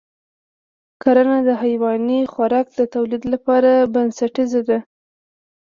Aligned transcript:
کرنه 1.01 1.37
د 1.47 1.49
حیواني 1.63 2.19
خوراک 2.33 2.67
د 2.79 2.81
تولید 2.93 3.23
لپاره 3.33 3.71
بنسټیزه 3.93 4.61
ده. 4.69 4.79